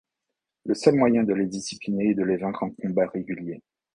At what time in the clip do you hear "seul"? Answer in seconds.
0.73-0.95